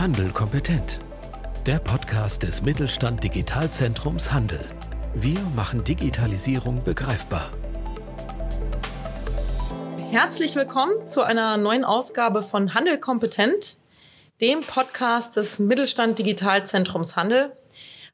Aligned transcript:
Handel 0.00 0.30
kompetent. 0.30 0.98
Der 1.66 1.78
Podcast 1.78 2.42
des 2.42 2.62
Mittelstand 2.62 3.22
Digitalzentrums 3.22 4.32
Handel. 4.32 4.58
Wir 5.14 5.38
machen 5.54 5.84
Digitalisierung 5.84 6.82
begreifbar. 6.82 7.50
Herzlich 10.10 10.56
willkommen 10.56 11.06
zu 11.06 11.22
einer 11.22 11.58
neuen 11.58 11.84
Ausgabe 11.84 12.42
von 12.42 12.72
Handel 12.72 12.96
kompetent, 12.96 13.76
dem 14.40 14.62
Podcast 14.62 15.36
des 15.36 15.58
Mittelstand 15.58 16.18
Digitalzentrums 16.18 17.16
Handel. 17.16 17.52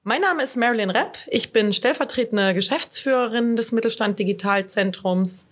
Mein 0.02 0.22
Name 0.22 0.42
ist 0.42 0.56
Marilyn 0.56 0.90
Repp. 0.90 1.18
Ich 1.28 1.52
bin 1.52 1.72
stellvertretende 1.72 2.52
Geschäftsführerin 2.52 3.54
des 3.54 3.70
Mittelstand 3.70 4.18
Digitalzentrums 4.18 5.46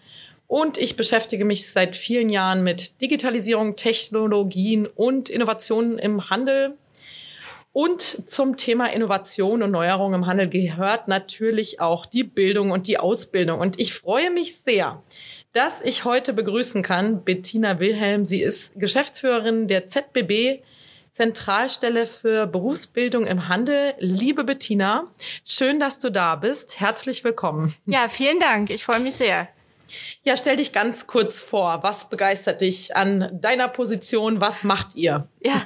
und 0.54 0.78
ich 0.78 0.94
beschäftige 0.94 1.44
mich 1.44 1.68
seit 1.68 1.96
vielen 1.96 2.28
Jahren 2.28 2.62
mit 2.62 3.00
Digitalisierung, 3.00 3.74
Technologien 3.74 4.86
und 4.86 5.28
Innovationen 5.28 5.98
im 5.98 6.30
Handel. 6.30 6.78
Und 7.72 8.30
zum 8.30 8.56
Thema 8.56 8.86
Innovation 8.92 9.64
und 9.64 9.72
Neuerung 9.72 10.14
im 10.14 10.28
Handel 10.28 10.48
gehört 10.48 11.08
natürlich 11.08 11.80
auch 11.80 12.06
die 12.06 12.22
Bildung 12.22 12.70
und 12.70 12.86
die 12.86 12.98
Ausbildung. 12.98 13.58
Und 13.58 13.80
ich 13.80 13.94
freue 13.94 14.30
mich 14.30 14.58
sehr, 14.58 15.02
dass 15.52 15.80
ich 15.80 16.04
heute 16.04 16.32
begrüßen 16.32 16.82
kann 16.84 17.24
Bettina 17.24 17.80
Wilhelm. 17.80 18.24
Sie 18.24 18.40
ist 18.40 18.78
Geschäftsführerin 18.78 19.66
der 19.66 19.88
ZBB, 19.88 20.62
Zentralstelle 21.10 22.06
für 22.06 22.46
Berufsbildung 22.46 23.26
im 23.26 23.48
Handel. 23.48 23.94
Liebe 23.98 24.44
Bettina, 24.44 25.10
schön, 25.44 25.80
dass 25.80 25.98
du 25.98 26.10
da 26.10 26.36
bist. 26.36 26.78
Herzlich 26.78 27.24
willkommen. 27.24 27.74
Ja, 27.86 28.06
vielen 28.08 28.38
Dank. 28.38 28.70
Ich 28.70 28.84
freue 28.84 29.00
mich 29.00 29.16
sehr. 29.16 29.48
Ja, 30.22 30.36
stell 30.36 30.56
dich 30.56 30.72
ganz 30.72 31.06
kurz 31.06 31.40
vor. 31.40 31.82
Was 31.82 32.08
begeistert 32.08 32.60
dich 32.60 32.96
an 32.96 33.28
deiner 33.32 33.68
Position? 33.68 34.40
Was 34.40 34.64
macht 34.64 34.94
ihr? 34.96 35.28
Ja, 35.42 35.62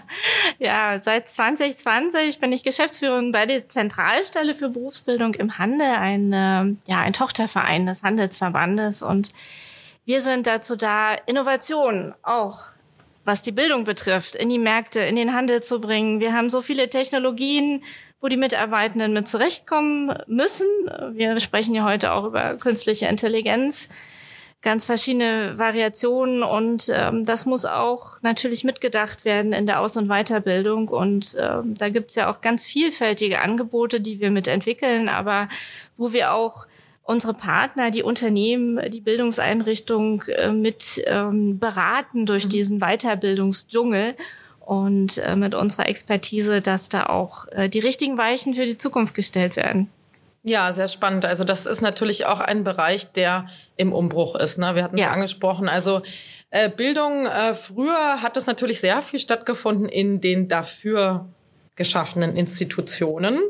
ja, 0.59 1.01
seit 1.03 1.29
2020 1.29 2.41
bin 2.41 2.53
ich 2.53 2.63
Geschäftsführerin 2.65 3.33
bei 3.33 3.47
der 3.47 3.69
Zentralstelle 3.69 4.55
für 4.55 4.71
Berufsbildung 4.71 5.35
im 5.35 5.59
Handel, 5.59 5.87
ein, 5.87 6.79
ja, 6.87 7.01
ein 7.01 7.13
Tochterverein 7.13 7.87
des 7.87 8.03
Handelsverbandes. 8.03 9.03
Und 9.03 9.31
wir 10.05 10.21
sind 10.21 10.47
dazu 10.47 10.77
da, 10.77 11.15
Innovationen 11.27 12.15
auch 12.23 12.71
was 13.29 13.43
die 13.43 13.53
Bildung 13.53 13.85
betrifft, 13.85 14.35
in 14.35 14.49
die 14.49 14.59
Märkte, 14.59 15.01
in 15.01 15.15
den 15.15 15.35
Handel 15.35 15.63
zu 15.63 15.81
bringen. 15.83 16.19
Wir 16.19 16.33
haben 16.33 16.49
so 16.49 16.63
viele 16.63 16.89
Technologien, 16.89 17.85
wo 18.21 18.29
die 18.29 18.37
Mitarbeitenden 18.37 19.13
mit 19.13 19.29
zurechtkommen 19.29 20.13
müssen. 20.27 20.67
Wir 21.13 21.39
sprechen 21.41 21.75
ja 21.75 21.85
heute 21.85 22.13
auch 22.13 22.25
über 22.25 22.55
künstliche 22.55 23.07
Intelligenz, 23.07 23.89
ganz 24.61 24.85
verschiedene 24.85 25.57
Variationen 25.57 26.43
und 26.43 26.91
ähm, 26.93 27.25
das 27.25 27.47
muss 27.47 27.65
auch 27.65 28.21
natürlich 28.23 28.65
mitgedacht 28.65 29.25
werden 29.25 29.53
in 29.53 29.67
der 29.67 29.81
Aus- 29.81 29.97
und 29.97 30.09
Weiterbildung. 30.09 30.89
Und 30.89 31.37
ähm, 31.41 31.75
da 31.79 31.91
gibt's 31.91 32.17
ja 32.17 32.29
auch 32.29 32.41
ganz 32.41 32.67
vielfältige 32.67 33.41
Angebote, 33.41 34.01
die 34.01 34.19
wir 34.19 34.33
mitentwickeln, 34.33 35.09
aber 35.09 35.49
wo 35.97 36.13
wir 36.13 36.33
auch 36.33 36.67
unsere 37.05 37.35
Partner, 37.35 37.91
die 37.91 38.03
Unternehmen, 38.03 38.91
die 38.91 39.01
Bildungseinrichtung 39.01 40.23
äh, 40.23 40.53
mit 40.53 41.03
ähm, 41.07 41.59
beraten 41.59 42.27
durch 42.27 42.47
mhm. 42.47 42.51
diesen 42.51 42.79
Weiterbildungsdschungel 42.81 44.15
und 44.69 45.17
äh, 45.17 45.35
mit 45.35 45.55
unserer 45.55 45.89
Expertise, 45.89 46.61
dass 46.61 46.91
da 46.91 47.07
auch 47.07 47.47
äh, 47.53 47.71
die 47.71 47.79
richtigen 47.79 48.19
Weichen 48.19 48.53
für 48.53 48.67
die 48.67 48.77
Zukunft 48.77 49.15
gestellt 49.15 49.57
werden. 49.57 49.89
Ja, 50.43 50.75
sehr 50.75 50.89
spannend. 50.89 51.25
Also 51.25 51.43
das 51.45 51.65
ist 51.65 51.81
natürlich 51.81 52.27
auch 52.27 52.41
ein 52.41 52.65
Bereich, 52.65 53.11
der 53.11 53.47
im 53.79 53.95
Umbruch 53.95 54.35
ist. 54.35 54.59
Ne? 54.59 54.75
Wir 54.75 54.85
hatten 54.85 54.97
es 54.97 55.01
ja. 55.01 55.11
angesprochen. 55.11 55.71
Also 55.71 56.03
äh, 56.51 56.69
Bildung, 56.69 57.25
äh, 57.25 57.55
früher 57.55 58.21
hat 58.21 58.37
es 58.37 58.45
natürlich 58.45 58.79
sehr 58.81 59.01
viel 59.01 59.19
stattgefunden 59.19 59.89
in 59.89 60.21
den 60.21 60.49
dafür 60.49 61.25
geschaffenen 61.75 62.37
Institutionen. 62.37 63.41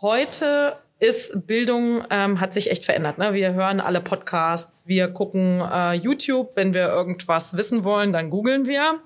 Heute 0.00 0.78
ist 0.98 1.46
Bildung 1.46 2.04
ähm, 2.10 2.40
hat 2.40 2.54
sich 2.54 2.70
echt 2.70 2.86
verändert. 2.86 3.18
Ne? 3.18 3.34
Wir 3.34 3.52
hören 3.52 3.80
alle 3.80 4.00
Podcasts, 4.00 4.84
wir 4.86 5.08
gucken 5.08 5.60
äh, 5.60 5.92
YouTube, 5.92 6.56
wenn 6.56 6.72
wir 6.72 6.88
irgendwas 6.88 7.56
wissen 7.56 7.84
wollen, 7.84 8.14
dann 8.14 8.30
googeln 8.30 8.66
wir. 8.66 9.00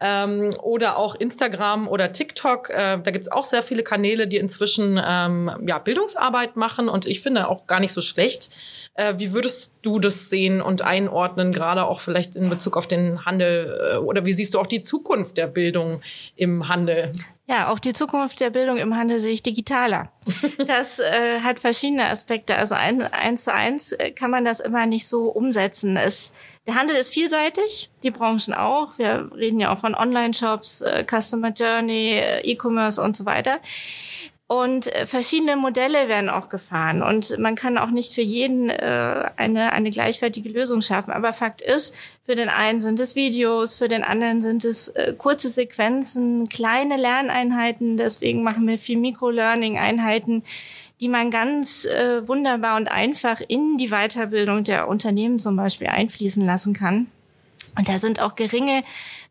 Ähm, 0.00 0.50
oder 0.62 0.96
auch 0.96 1.14
Instagram 1.14 1.86
oder 1.86 2.10
TikTok. 2.10 2.70
Äh, 2.70 2.98
da 3.02 3.10
gibt's 3.12 3.30
auch 3.30 3.44
sehr 3.44 3.62
viele 3.62 3.84
Kanäle, 3.84 4.26
die 4.26 4.38
inzwischen 4.38 5.00
ähm, 5.04 5.50
ja, 5.66 5.78
Bildungsarbeit 5.78 6.56
machen 6.56 6.88
und 6.88 7.06
ich 7.06 7.20
finde 7.20 7.48
auch 7.48 7.68
gar 7.68 7.78
nicht 7.78 7.92
so 7.92 8.00
schlecht. 8.00 8.50
Äh, 8.94 9.14
wie 9.18 9.32
würdest 9.32 9.76
du 9.82 10.00
das 10.00 10.30
sehen 10.30 10.60
und 10.60 10.82
einordnen, 10.82 11.52
gerade 11.52 11.84
auch 11.84 12.00
vielleicht 12.00 12.34
in 12.34 12.50
Bezug 12.50 12.76
auf 12.76 12.88
den 12.88 13.24
Handel? 13.24 13.94
Äh, 13.94 13.96
oder 13.98 14.24
wie 14.24 14.32
siehst 14.32 14.54
du 14.54 14.58
auch 14.58 14.66
die 14.66 14.82
Zukunft 14.82 15.36
der 15.36 15.46
Bildung 15.46 16.00
im 16.34 16.68
Handel? 16.68 17.12
Ja, 17.50 17.70
auch 17.70 17.78
die 17.78 17.94
Zukunft 17.94 18.40
der 18.40 18.50
Bildung 18.50 18.76
im 18.76 18.94
Handel 18.94 19.20
sehe 19.20 19.32
ich 19.32 19.42
digitaler. 19.42 20.12
Das 20.66 20.98
äh, 20.98 21.40
hat 21.40 21.60
verschiedene 21.60 22.06
Aspekte. 22.06 22.56
Also 22.56 22.74
ein, 22.74 23.00
eins 23.02 23.44
zu 23.44 23.54
eins 23.54 23.92
äh, 23.92 24.10
kann 24.10 24.30
man 24.30 24.44
das 24.44 24.60
immer 24.60 24.84
nicht 24.84 25.08
so 25.08 25.28
umsetzen. 25.28 25.96
Es, 25.96 26.32
der 26.66 26.74
Handel 26.74 26.96
ist 26.96 27.14
vielseitig, 27.14 27.90
die 28.02 28.10
Branchen 28.10 28.52
auch. 28.52 28.98
Wir 28.98 29.30
reden 29.34 29.60
ja 29.60 29.72
auch 29.72 29.78
von 29.78 29.94
Online-Shops, 29.94 30.82
äh, 30.82 31.06
Customer 31.08 31.50
Journey, 31.50 32.18
äh, 32.18 32.40
E-Commerce 32.40 33.00
und 33.00 33.16
so 33.16 33.24
weiter. 33.24 33.60
Und 34.50 34.86
äh, 34.86 35.04
verschiedene 35.04 35.56
Modelle 35.56 36.08
werden 36.08 36.30
auch 36.30 36.48
gefahren. 36.48 37.02
Und 37.02 37.38
man 37.38 37.54
kann 37.54 37.76
auch 37.76 37.90
nicht 37.90 38.14
für 38.14 38.22
jeden 38.22 38.70
äh, 38.70 39.30
eine, 39.36 39.74
eine 39.74 39.90
gleichwertige 39.90 40.48
Lösung 40.48 40.80
schaffen. 40.80 41.12
Aber 41.12 41.34
Fakt 41.34 41.60
ist, 41.60 41.94
für 42.24 42.34
den 42.34 42.48
einen 42.48 42.80
sind 42.80 42.98
es 42.98 43.14
Videos, 43.14 43.74
für 43.74 43.88
den 43.88 44.02
anderen 44.02 44.40
sind 44.40 44.64
es 44.64 44.88
äh, 44.88 45.14
kurze 45.16 45.50
Sequenzen, 45.50 46.48
kleine 46.48 46.96
Lerneinheiten. 46.96 47.98
Deswegen 47.98 48.42
machen 48.42 48.66
wir 48.66 48.78
viel 48.78 48.96
Micro-Learning-Einheiten, 48.96 50.42
die 50.98 51.08
man 51.08 51.30
ganz 51.30 51.84
äh, 51.84 52.26
wunderbar 52.26 52.78
und 52.78 52.90
einfach 52.90 53.42
in 53.46 53.76
die 53.76 53.90
Weiterbildung 53.90 54.64
der 54.64 54.88
Unternehmen 54.88 55.38
zum 55.38 55.56
Beispiel 55.56 55.88
einfließen 55.88 56.42
lassen 56.42 56.72
kann. 56.72 57.08
Und 57.76 57.86
da 57.90 57.98
sind 57.98 58.22
auch 58.22 58.34
geringe 58.34 58.82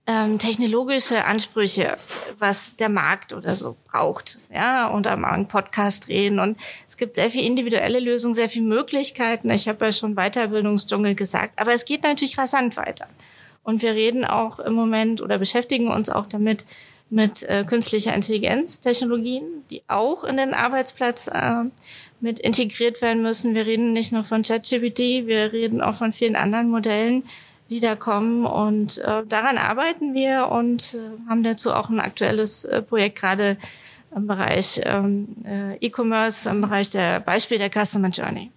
ähm, 0.08 0.40
technologische 0.40 1.26
Ansprüche, 1.26 1.98
was 2.40 2.76
der 2.78 2.90
Markt 2.90 3.34
oder 3.34 3.54
so 3.56 3.76
braucht. 3.92 4.40
Ja, 4.54 4.88
und 4.88 5.06
am 5.06 5.48
Podcast 5.48 6.08
drehen. 6.08 6.40
Und 6.40 6.58
es 6.88 6.98
gibt 6.98 7.16
sehr 7.16 7.30
viel 7.30 7.44
individuelle 7.44 8.00
Lösungen, 8.00 8.34
sehr 8.34 8.50
viele 8.50 8.66
Möglichkeiten. 8.66 9.50
Ich 9.50 9.68
habe 9.68 9.86
ja 9.86 9.92
schon 9.92 10.16
Weiterbildungsdschungel 10.16 11.14
gesagt. 11.14 11.60
Aber 11.60 11.74
es 11.74 11.86
geht 11.86 12.04
natürlich 12.04 12.38
rasant 12.38 12.78
weiter. 12.78 13.08
Und 13.64 13.82
wir 13.82 13.94
reden 13.94 14.24
auch 14.24 14.60
im 14.60 14.74
Moment 14.74 15.22
oder 15.22 15.38
beschäftigen 15.38 15.90
uns 15.90 16.10
auch 16.10 16.26
damit, 16.26 16.64
mit 17.10 17.44
äh, 17.44 17.64
künstlicher 17.66 18.14
Intelligenz, 18.14 18.80
Technologien, 18.80 19.44
die 19.70 19.82
auch 19.88 20.24
in 20.24 20.38
den 20.38 20.54
Arbeitsplatz 20.54 21.28
äh, 21.28 21.64
mit 22.20 22.40
integriert 22.40 23.02
werden 23.02 23.22
müssen. 23.22 23.56
Wir 23.56 23.66
reden 23.66 23.94
nicht 23.94 24.12
nur 24.12 24.24
von 24.24 24.42
ChatGPT, 24.42 25.28
wir 25.28 25.54
reden 25.54 25.82
auch 25.82 25.96
von 25.96 26.12
vielen 26.12 26.36
anderen 26.36 26.70
Modellen, 26.70 27.24
die 27.70 27.80
da 27.80 27.96
kommen. 27.96 28.46
Und 28.46 28.98
äh, 29.00 29.24
daran 29.26 29.58
arbeiten 29.58 30.14
wir 30.14 30.50
und 30.50 30.94
äh, 30.94 31.30
haben 31.30 31.44
dazu 31.44 31.74
auch 31.74 31.90
ein 31.90 32.00
aktuelles 32.00 32.66
äh, 32.66 32.82
Projekt 32.82 33.20
gerade 33.20 33.58
im 34.16 34.28
Bereich 34.28 34.82
ähm, 34.84 35.36
äh, 35.46 35.76
E-Commerce, 35.86 36.50
im 36.50 36.62
Bereich 36.62 36.90
der 36.90 37.20
Beispiel 37.20 37.58
der 37.58 37.70
Customer 37.70 38.10
Journey. 38.10 38.52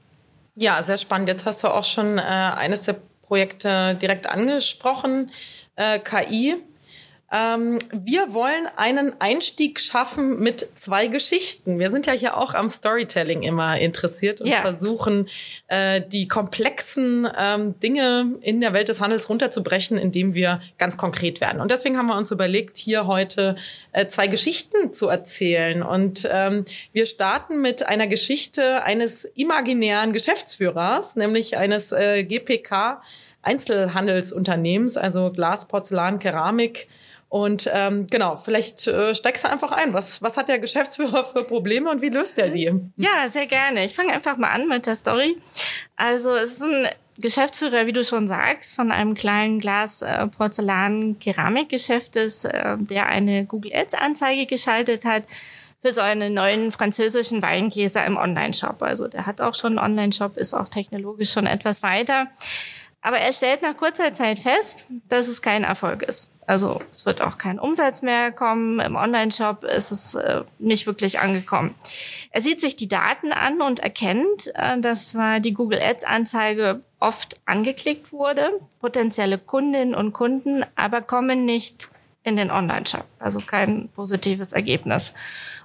Ja, 0.56 0.82
sehr 0.82 0.98
spannend. 0.98 1.28
Jetzt 1.28 1.47
hast 1.47 1.62
du 1.65 1.69
auch 1.69 1.84
schon 1.84 2.19
äh, 2.19 2.21
eines 2.21 2.82
der 2.82 2.97
Projekte 3.22 3.94
direkt 4.00 4.28
angesprochen, 4.28 5.31
äh, 5.77 5.98
KI. 5.98 6.56
Ähm, 7.33 7.79
wir 7.93 8.35
wollen 8.35 8.67
einen 8.77 9.21
Einstieg 9.21 9.79
schaffen 9.79 10.41
mit 10.41 10.61
zwei 10.75 11.07
Geschichten. 11.07 11.79
Wir 11.79 11.91
sind 11.93 12.07
ja 12.07 12.13
hier 12.13 12.37
auch 12.37 12.55
am 12.55 12.69
Storytelling 12.69 13.45
immer 13.45 13.79
interessiert 13.79 14.41
und 14.41 14.49
ja. 14.49 14.63
versuchen, 14.63 15.29
äh, 15.69 16.01
die 16.01 16.27
komplexen 16.27 17.29
ähm, 17.39 17.79
Dinge 17.79 18.35
in 18.41 18.61
der 18.61 18.73
Welt 18.73 18.89
des 18.89 19.01
Handels 19.01 19.29
runterzubrechen, 19.29 19.97
indem 19.97 20.35
wir 20.35 20.61
ganz 20.77 20.97
konkret 20.97 21.41
werden. 21.41 21.60
Und 21.60 21.71
deswegen 21.71 21.97
haben 21.97 22.07
wir 22.07 22.16
uns 22.16 22.33
überlegt, 22.33 22.77
hier 22.77 23.07
heute 23.07 23.54
äh, 23.93 24.07
zwei 24.09 24.27
Geschichten 24.27 24.93
zu 24.93 25.07
erzählen. 25.07 25.84
Und 25.84 26.28
ähm, 26.31 26.65
wir 26.93 27.07
starten 27.07 27.60
mit 27.60 27.87
einer 27.87 28.09
Geschichte 28.09 28.83
eines 28.83 29.25
imaginären 29.25 30.13
Geschäftsführers, 30.13 31.15
nämlich 31.15 31.57
eines 31.57 31.93
äh, 31.93 32.25
GPK 32.25 33.03
Einzelhandelsunternehmens, 33.43 34.97
also 34.97 35.31
Glas, 35.31 35.69
Porzellan, 35.69 36.19
Keramik 36.19 36.89
und 37.30 37.71
ähm, 37.72 38.09
genau, 38.10 38.34
vielleicht 38.34 38.88
äh, 38.88 39.15
steigst 39.15 39.44
du 39.44 39.48
einfach 39.48 39.71
ein. 39.71 39.94
Was, 39.94 40.21
was 40.21 40.36
hat 40.36 40.48
der 40.48 40.59
Geschäftsführer 40.59 41.24
für 41.24 41.44
Probleme 41.44 41.88
und 41.88 42.03
wie 42.03 42.09
löst 42.09 42.36
er 42.41 42.48
die? 42.48 42.72
Ja, 42.97 43.28
sehr 43.28 43.47
gerne. 43.47 43.84
Ich 43.84 43.94
fange 43.94 44.12
einfach 44.12 44.36
mal 44.36 44.48
an 44.48 44.66
mit 44.66 44.84
der 44.84 44.97
Story. 44.97 45.41
Also 45.94 46.34
es 46.34 46.54
ist 46.54 46.62
ein 46.62 46.88
Geschäftsführer, 47.18 47.86
wie 47.86 47.92
du 47.92 48.03
schon 48.03 48.27
sagst, 48.27 48.74
von 48.74 48.91
einem 48.91 49.15
kleinen 49.15 49.60
Glas 49.60 50.03
äh, 50.03 50.27
Porzellan 50.27 51.21
Keramikgeschäft 51.21 52.16
ist, 52.16 52.47
äh, 52.47 52.77
der 52.78 53.06
eine 53.06 53.44
Google 53.44 53.77
Ads 53.77 53.94
Anzeige 53.94 54.47
geschaltet 54.47 55.04
hat 55.04 55.22
für 55.80 55.92
so 55.92 56.00
einen 56.00 56.34
neuen 56.34 56.72
französischen 56.72 57.42
Weingläser 57.42 58.04
im 58.06 58.16
Online-Shop. 58.16 58.82
Also 58.82 59.06
der 59.06 59.27
hat 59.27 59.41
auch 59.41 59.54
schon 59.54 59.78
einen 59.78 59.92
Online-Shop, 59.92 60.36
ist 60.36 60.53
auch 60.53 60.68
technologisch 60.68 61.30
schon 61.30 61.47
etwas 61.47 61.84
weiter. 61.84 62.27
Aber 63.03 63.18
er 63.18 63.32
stellt 63.32 63.62
nach 63.62 63.77
kurzer 63.77 64.12
Zeit 64.12 64.41
fest, 64.41 64.86
dass 65.09 65.28
es 65.28 65.41
kein 65.41 65.62
Erfolg 65.62 66.03
ist. 66.03 66.30
Also 66.51 66.81
es 66.91 67.07
wird 67.07 67.23
auch 67.23 67.39
kein 67.39 67.61
Umsatz 67.61 68.03
mehr 68.03 68.33
kommen. 68.33 68.81
Im 68.81 68.97
Online-Shop 68.97 69.63
ist 69.63 69.93
es 69.93 70.17
äh, 70.17 70.43
nicht 70.59 70.85
wirklich 70.85 71.21
angekommen. 71.21 71.77
Er 72.33 72.43
sieht 72.43 72.61
sich 72.61 72.75
die 72.75 72.89
Daten 72.89 73.31
an 73.31 73.63
und 73.63 73.79
erkennt, 73.79 74.51
äh, 74.55 74.81
dass 74.81 75.11
zwar 75.11 75.39
die 75.39 75.55
Google 75.55 75.81
Ads-Anzeige 75.81 76.81
oft 76.99 77.37
angeklickt 77.47 78.11
wurde, 78.11 78.51
potenzielle 78.81 79.39
Kundinnen 79.39 79.95
und 79.95 80.13
Kunden, 80.13 80.65
aber 80.75 81.03
kommen 81.03 81.45
nicht 81.45 81.89
in 82.25 82.35
den 82.35 82.51
Online-Shop. 82.51 83.07
Also 83.21 83.39
kein 83.39 83.89
positives 83.95 84.53
Ergebnis. 84.53 85.13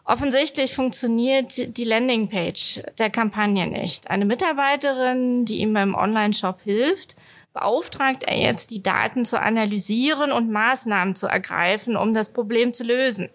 Offensichtlich 0.03 0.75
funktioniert 0.75 1.77
die 1.77 1.83
Landingpage 1.83 2.83
der 2.99 3.09
Kampagne 3.09 3.65
nicht. 3.65 4.11
Eine 4.11 4.25
Mitarbeiterin, 4.25 5.45
die 5.45 5.61
ihm 5.61 5.73
beim 5.73 5.95
Online-Shop 5.95 6.59
hilft, 6.63 7.15
beauftragt 7.55 8.25
er 8.25 8.37
jetzt, 8.37 8.69
die 8.69 8.83
Daten 8.83 9.25
zu 9.25 9.41
analysieren 9.41 10.31
und 10.31 10.51
Maßnahmen 10.51 11.15
zu 11.15 11.27
ergreifen, 11.27 11.95
um 11.95 12.13
das 12.13 12.29
Problem 12.29 12.73
zu 12.73 12.83
lösen. 12.83 13.29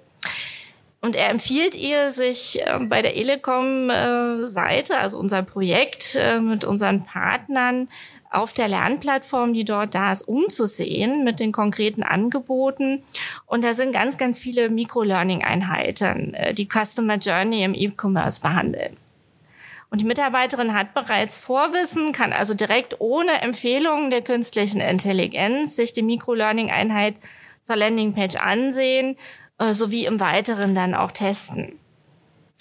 Und 1.01 1.17
er 1.17 1.31
empfiehlt 1.31 1.75
ihr, 1.75 2.11
sich 2.11 2.61
äh, 2.61 2.79
bei 2.79 3.01
der 3.01 3.17
Elecom-Seite, 3.17 4.99
also 4.99 5.19
unser 5.19 5.43
Projekt 5.43 6.17
äh, 6.17 6.39
mit 6.39 6.65
unseren 6.65 7.05
Partnern, 7.05 7.89
auf 8.31 8.53
der 8.53 8.69
Lernplattform, 8.69 9.55
die 9.55 9.65
dort 9.65 9.95
da 9.95 10.13
ist, 10.13 10.29
umzusehen 10.29 11.25
mit 11.25 11.41
den 11.41 11.51
konkreten 11.51 12.03
Angeboten. 12.03 13.03
Und 13.47 13.65
da 13.65 13.75
sind 13.75 13.93
ganz, 13.93 14.19
ganz 14.19 14.39
viele 14.39 14.69
Micro-Learning-Einheiten, 14.69 16.35
äh, 16.35 16.55
die 16.55 16.69
Customer 16.69 17.17
Journey 17.17 17.65
im 17.65 17.75
E-Commerce 17.75 18.43
behandeln. 18.43 19.00
Und 19.91 20.01
die 20.01 20.07
Mitarbeiterin 20.07 20.73
hat 20.73 20.95
bereits 20.95 21.37
Vorwissen, 21.37 22.13
kann 22.13 22.33
also 22.33 22.55
direkt 22.55 23.01
ohne 23.01 23.43
Empfehlungen 23.43 24.11
der 24.11 24.23
künstlichen 24.23 24.81
Intelligenz 24.81 25.75
sich 25.75 25.93
die 25.93 26.03
Microlearning-Einheit 26.03 27.17
zur 27.63 27.77
Landingpage 27.77 28.37
ansehen, 28.37 29.17
äh, 29.59 29.75
sowie 29.75 30.07
im 30.07 30.21
Weiteren 30.21 30.77
dann 30.77 30.95
auch 30.95 31.11
testen, 31.11 31.79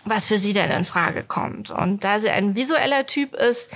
was 0.06 0.26
für 0.26 0.40
sie 0.40 0.54
denn 0.54 0.72
in 0.72 0.86
Frage 0.86 1.24
kommt. 1.24 1.70
Und 1.70 2.04
da 2.04 2.20
sie 2.20 2.30
ein 2.30 2.56
visueller 2.56 3.06
Typ 3.06 3.36
ist, 3.36 3.70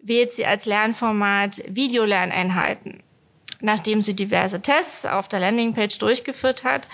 wählt 0.00 0.32
sie 0.32 0.46
als 0.46 0.64
Lernformat 0.64 1.62
Videolerneinheiten. 1.68 3.02
Nachdem 3.60 4.02
sie 4.02 4.14
diverse 4.14 4.60
Tests 4.60 5.06
auf 5.06 5.28
der 5.28 5.40
Landingpage 5.40 5.98
durchgeführt 5.98 6.64
hat, 6.64 6.86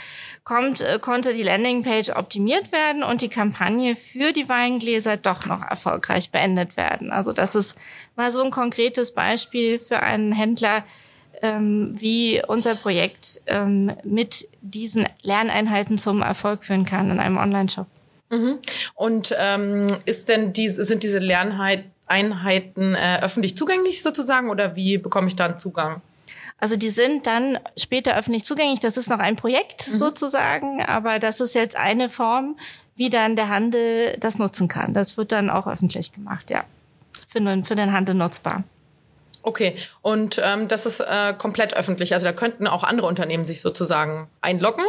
kommt, 0.44 0.80
äh, 0.80 0.98
konnte 1.00 1.34
die 1.34 1.42
Landingpage 1.42 2.10
optimiert 2.10 2.72
werden 2.72 3.02
und 3.02 3.20
die 3.20 3.28
Kampagne 3.28 3.96
für 3.96 4.32
die 4.32 4.48
Weingläser 4.48 5.16
doch 5.16 5.44
noch 5.44 5.62
erfolgreich 5.62 6.30
beendet 6.30 6.76
werden. 6.76 7.10
Also 7.10 7.32
das 7.32 7.54
ist 7.54 7.76
mal 8.14 8.30
so 8.30 8.42
ein 8.42 8.50
konkretes 8.50 9.12
Beispiel 9.12 9.78
für 9.78 10.02
einen 10.02 10.32
Händler, 10.32 10.84
ähm, 11.42 11.94
wie 11.98 12.42
unser 12.46 12.74
Projekt 12.76 13.40
ähm, 13.46 13.92
mit 14.04 14.48
diesen 14.62 15.06
Lerneinheiten 15.22 15.98
zum 15.98 16.22
Erfolg 16.22 16.64
führen 16.64 16.84
kann 16.84 17.10
in 17.10 17.20
einem 17.20 17.36
Online-Shop. 17.36 17.86
Mhm. 18.30 18.58
Und 18.94 19.34
ähm, 19.38 19.88
ist 20.04 20.28
denn 20.28 20.52
diese, 20.52 20.84
sind 20.84 21.02
diese 21.02 21.18
Lerneinheiten 21.18 22.94
äh, 22.94 23.20
öffentlich 23.22 23.56
zugänglich 23.56 24.02
sozusagen 24.02 24.48
oder 24.48 24.76
wie 24.76 24.98
bekomme 24.98 25.28
ich 25.28 25.36
da 25.36 25.46
einen 25.46 25.58
Zugang? 25.58 26.02
Also 26.58 26.76
die 26.76 26.90
sind 26.90 27.26
dann 27.26 27.58
später 27.76 28.16
öffentlich 28.16 28.44
zugänglich. 28.44 28.80
Das 28.80 28.96
ist 28.96 29.10
noch 29.10 29.18
ein 29.18 29.36
Projekt 29.36 29.88
mhm. 29.88 29.96
sozusagen, 29.96 30.82
aber 30.82 31.18
das 31.18 31.40
ist 31.40 31.54
jetzt 31.54 31.76
eine 31.76 32.08
Form, 32.08 32.56
wie 32.96 33.10
dann 33.10 33.36
der 33.36 33.50
Handel 33.50 34.16
das 34.18 34.38
nutzen 34.38 34.68
kann. 34.68 34.94
Das 34.94 35.16
wird 35.16 35.32
dann 35.32 35.50
auch 35.50 35.66
öffentlich 35.66 36.12
gemacht, 36.12 36.50
ja. 36.50 36.64
Für 37.28 37.40
den, 37.40 37.64
für 37.64 37.74
den 37.74 37.92
Handel 37.92 38.14
nutzbar. 38.14 38.64
Okay, 39.42 39.76
und 40.02 40.40
ähm, 40.44 40.66
das 40.66 40.86
ist 40.86 41.00
äh, 41.00 41.34
komplett 41.36 41.74
öffentlich. 41.74 42.14
Also 42.14 42.24
da 42.24 42.32
könnten 42.32 42.66
auch 42.66 42.82
andere 42.82 43.06
Unternehmen 43.06 43.44
sich 43.44 43.60
sozusagen 43.60 44.28
einloggen. 44.40 44.84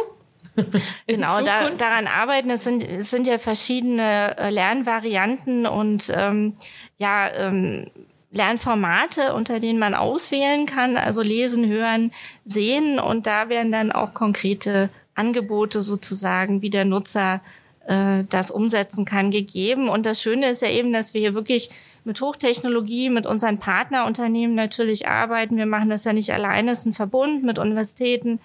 genau, 1.06 1.40
da, 1.42 1.70
daran 1.70 2.06
arbeiten. 2.06 2.50
Es 2.50 2.64
sind, 2.64 2.82
es 2.82 3.10
sind 3.10 3.26
ja 3.26 3.38
verschiedene 3.38 4.36
äh, 4.36 4.50
Lernvarianten 4.50 5.66
und 5.66 6.10
ähm, 6.12 6.54
ja, 6.96 7.30
ähm, 7.34 7.90
Lernformate, 8.30 9.34
unter 9.34 9.58
denen 9.58 9.78
man 9.78 9.94
auswählen 9.94 10.66
kann, 10.66 10.96
also 10.96 11.22
lesen, 11.22 11.66
hören, 11.66 12.12
sehen 12.44 12.98
und 12.98 13.26
da 13.26 13.48
werden 13.48 13.72
dann 13.72 13.90
auch 13.90 14.12
konkrete 14.12 14.90
Angebote 15.14 15.80
sozusagen, 15.80 16.62
wie 16.62 16.70
der 16.70 16.84
Nutzer 16.84 17.40
äh, 17.86 18.24
das 18.28 18.50
umsetzen 18.50 19.04
kann, 19.04 19.30
gegeben. 19.30 19.88
Und 19.88 20.04
das 20.04 20.20
Schöne 20.20 20.50
ist 20.50 20.62
ja 20.62 20.68
eben, 20.68 20.92
dass 20.92 21.14
wir 21.14 21.22
hier 21.22 21.34
wirklich 21.34 21.70
mit 22.04 22.20
Hochtechnologie, 22.20 23.10
mit 23.10 23.26
unseren 23.26 23.58
Partnerunternehmen 23.58 24.54
natürlich 24.54 25.08
arbeiten. 25.08 25.56
Wir 25.56 25.66
machen 25.66 25.88
das 25.88 26.04
ja 26.04 26.12
nicht 26.12 26.32
alleine, 26.32 26.72
es 26.72 26.80
ist 26.80 26.86
ein 26.86 26.92
Verbund 26.92 27.42
mit 27.44 27.58
Universitäten, 27.58 28.40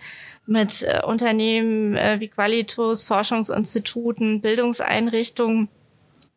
mit 0.46 0.84
äh, 0.84 1.02
Unternehmen 1.06 1.96
äh, 1.96 2.20
wie 2.20 2.30
Qualitus, 2.30 3.04
Forschungsinstituten, 3.04 4.42
Bildungseinrichtungen 4.42 5.68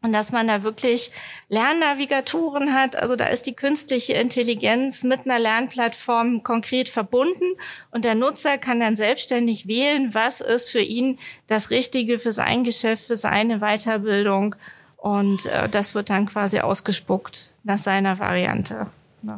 und 0.06 0.12
dass 0.12 0.30
man 0.30 0.46
da 0.46 0.62
wirklich 0.62 1.10
Lernnavigatoren 1.48 2.72
hat. 2.72 2.94
Also 2.94 3.16
da 3.16 3.26
ist 3.26 3.44
die 3.46 3.54
künstliche 3.54 4.12
Intelligenz 4.12 5.02
mit 5.02 5.24
einer 5.24 5.40
Lernplattform 5.40 6.44
konkret 6.44 6.88
verbunden 6.88 7.56
und 7.90 8.04
der 8.04 8.14
Nutzer 8.14 8.56
kann 8.56 8.78
dann 8.78 8.96
selbstständig 8.96 9.66
wählen, 9.66 10.14
was 10.14 10.40
ist 10.40 10.70
für 10.70 10.80
ihn 10.80 11.18
das 11.48 11.70
Richtige 11.70 12.20
für 12.20 12.30
sein 12.30 12.62
Geschäft, 12.62 13.08
für 13.08 13.16
seine 13.16 13.58
Weiterbildung. 13.58 14.54
Und 14.96 15.46
äh, 15.46 15.68
das 15.68 15.96
wird 15.96 16.08
dann 16.08 16.26
quasi 16.26 16.60
ausgespuckt 16.60 17.52
nach 17.64 17.78
seiner 17.78 18.20
Variante. 18.20 18.86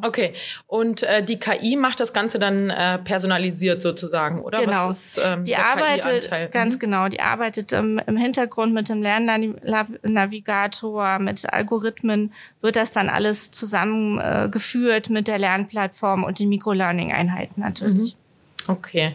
Okay, 0.03 0.33
und 0.67 1.03
äh, 1.03 1.23
die 1.23 1.39
KI 1.39 1.77
macht 1.77 2.01
das 2.01 2.13
Ganze 2.13 2.39
dann 2.39 2.71
äh, 2.71 2.99
personalisiert 2.99 3.83
sozusagen, 3.83 4.43
oder? 4.43 4.61
Genau. 4.61 4.89
Was 4.89 5.17
ist, 5.17 5.25
ähm, 5.25 5.45
die 5.45 5.57
arbeitet 5.57 6.31
ganz 6.51 6.75
mhm. 6.75 6.79
genau. 6.79 7.09
Die 7.09 7.21
arbeitet 7.21 7.73
im, 7.73 8.01
im 8.07 8.17
Hintergrund 8.17 8.75
mit 8.75 8.89
dem 8.89 9.03
Lernnavigator, 9.03 11.19
mit 11.19 11.53
Algorithmen 11.53 12.33
wird 12.61 12.77
das 12.77 12.93
dann 12.93 13.09
alles 13.09 13.51
zusammengeführt 13.51 15.09
äh, 15.09 15.13
mit 15.13 15.29
der 15.29 15.39
Lernplattform 15.39 16.25
und 16.25 16.39
den 16.39 16.49
Microlearning-Einheiten 16.49 17.61
natürlich. 17.61 18.15
Mhm. 18.15 18.73
Okay. 18.73 19.15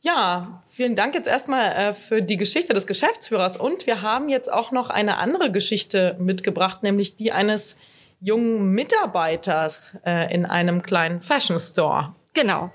Ja, 0.00 0.62
vielen 0.68 0.94
Dank 0.94 1.14
jetzt 1.14 1.26
erstmal 1.26 1.72
äh, 1.72 1.94
für 1.94 2.22
die 2.22 2.36
Geschichte 2.36 2.72
des 2.72 2.86
Geschäftsführers. 2.86 3.56
Und 3.56 3.86
wir 3.86 4.02
haben 4.02 4.28
jetzt 4.28 4.50
auch 4.50 4.70
noch 4.70 4.90
eine 4.90 5.18
andere 5.18 5.50
Geschichte 5.50 6.16
mitgebracht, 6.20 6.82
nämlich 6.82 7.16
die 7.16 7.32
eines 7.32 7.76
jungen 8.20 8.72
Mitarbeiters 8.72 9.96
äh, 10.04 10.32
in 10.34 10.46
einem 10.46 10.82
kleinen 10.82 11.20
Fashion 11.20 11.58
Store. 11.58 12.14
Genau. 12.34 12.70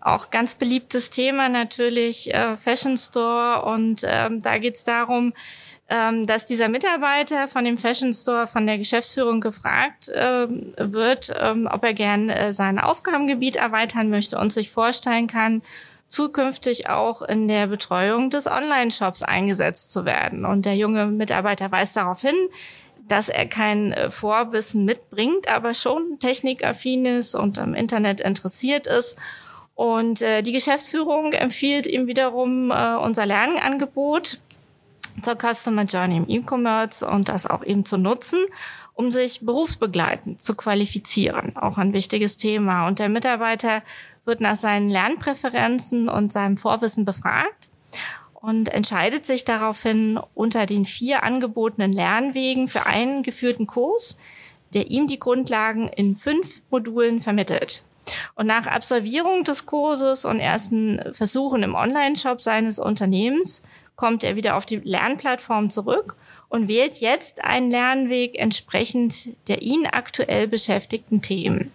Auch 0.00 0.30
ganz 0.30 0.54
beliebtes 0.54 1.10
Thema 1.10 1.48
natürlich, 1.48 2.32
äh, 2.32 2.56
Fashion 2.56 2.96
Store. 2.96 3.62
Und 3.62 4.02
ähm, 4.06 4.40
da 4.42 4.58
geht 4.58 4.76
es 4.76 4.84
darum, 4.84 5.32
ähm, 5.88 6.26
dass 6.26 6.46
dieser 6.46 6.68
Mitarbeiter 6.68 7.48
von 7.48 7.64
dem 7.64 7.78
Fashion 7.78 8.12
Store 8.12 8.46
von 8.46 8.66
der 8.66 8.78
Geschäftsführung 8.78 9.40
gefragt 9.40 10.08
äh, 10.08 10.46
wird, 10.78 11.32
ähm, 11.40 11.68
ob 11.70 11.84
er 11.84 11.94
gern 11.94 12.28
äh, 12.28 12.52
sein 12.52 12.78
Aufgabengebiet 12.78 13.56
erweitern 13.56 14.10
möchte 14.10 14.38
und 14.38 14.52
sich 14.52 14.70
vorstellen 14.70 15.26
kann, 15.28 15.62
zukünftig 16.08 16.88
auch 16.88 17.22
in 17.22 17.48
der 17.48 17.66
Betreuung 17.66 18.30
des 18.30 18.46
Online-Shops 18.46 19.22
eingesetzt 19.22 19.90
zu 19.90 20.04
werden. 20.04 20.44
Und 20.44 20.66
der 20.66 20.76
junge 20.76 21.06
Mitarbeiter 21.06 21.70
weist 21.70 21.96
darauf 21.96 22.20
hin, 22.20 22.36
dass 23.08 23.28
er 23.28 23.46
kein 23.46 23.92
äh, 23.92 24.10
Vorwissen 24.10 24.84
mitbringt, 24.84 25.48
aber 25.52 25.74
schon 25.74 26.18
technikaffin 26.18 27.06
ist 27.06 27.34
und 27.34 27.58
am 27.58 27.74
Internet 27.74 28.20
interessiert 28.20 28.86
ist. 28.86 29.16
Und 29.74 30.22
äh, 30.22 30.42
die 30.42 30.52
Geschäftsführung 30.52 31.32
empfiehlt 31.32 31.86
ihm 31.86 32.06
wiederum 32.06 32.70
äh, 32.70 32.96
unser 32.96 33.26
Lernangebot 33.26 34.40
zur 35.22 35.36
Customer 35.36 35.84
Journey 35.84 36.16
im 36.16 36.28
E-Commerce 36.28 37.06
und 37.06 37.28
das 37.28 37.46
auch 37.46 37.64
eben 37.64 37.84
zu 37.84 37.96
nutzen, 37.96 38.40
um 38.94 39.10
sich 39.10 39.40
berufsbegleitend 39.40 40.42
zu 40.42 40.54
qualifizieren. 40.54 41.56
Auch 41.56 41.78
ein 41.78 41.92
wichtiges 41.92 42.36
Thema. 42.36 42.86
Und 42.86 42.98
der 42.98 43.08
Mitarbeiter 43.08 43.82
wird 44.24 44.40
nach 44.40 44.56
seinen 44.56 44.88
Lernpräferenzen 44.88 46.08
und 46.08 46.32
seinem 46.32 46.56
Vorwissen 46.56 47.04
befragt 47.04 47.68
und 48.46 48.68
entscheidet 48.68 49.26
sich 49.26 49.44
daraufhin 49.44 50.20
unter 50.34 50.66
den 50.66 50.84
vier 50.84 51.24
angebotenen 51.24 51.92
Lernwegen 51.92 52.68
für 52.68 52.86
einen 52.86 53.24
geführten 53.24 53.66
Kurs, 53.66 54.16
der 54.72 54.88
ihm 54.88 55.08
die 55.08 55.18
Grundlagen 55.18 55.88
in 55.88 56.14
fünf 56.14 56.62
Modulen 56.70 57.20
vermittelt. 57.20 57.82
Und 58.36 58.46
nach 58.46 58.68
Absolvierung 58.68 59.42
des 59.42 59.66
Kurses 59.66 60.24
und 60.24 60.38
ersten 60.38 61.00
Versuchen 61.12 61.64
im 61.64 61.74
Online-Shop 61.74 62.40
seines 62.40 62.78
Unternehmens 62.78 63.62
kommt 63.96 64.22
er 64.22 64.36
wieder 64.36 64.56
auf 64.56 64.64
die 64.64 64.76
Lernplattform 64.76 65.68
zurück 65.68 66.14
und 66.48 66.68
wählt 66.68 66.98
jetzt 66.98 67.42
einen 67.44 67.72
Lernweg 67.72 68.38
entsprechend 68.38 69.30
der 69.48 69.62
ihn 69.62 69.86
aktuell 69.86 70.46
beschäftigten 70.46 71.20
Themen. 71.20 71.72